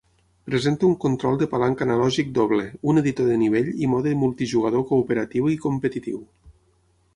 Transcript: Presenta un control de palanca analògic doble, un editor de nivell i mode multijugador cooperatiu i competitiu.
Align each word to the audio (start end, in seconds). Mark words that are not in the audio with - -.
Presenta 0.49 0.85
un 0.91 0.95
control 1.03 1.35
de 1.41 1.47
palanca 1.51 1.85
analògic 1.87 2.31
doble, 2.39 2.65
un 2.93 3.01
editor 3.03 3.29
de 3.33 3.37
nivell 3.43 3.71
i 3.85 3.93
mode 3.93 4.17
multijugador 4.25 4.89
cooperatiu 4.95 5.55
i 5.59 5.63
competitiu. 5.69 6.27